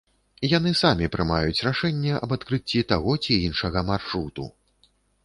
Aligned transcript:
Яны 0.51 0.71
самі 0.83 1.09
прымаюць 1.15 1.63
рашэнне 1.67 2.15
аб 2.23 2.33
адкрыцці 2.37 2.81
таго 2.93 3.11
ці 3.27 3.37
іншага 3.51 3.79
маршруту. 3.91 4.49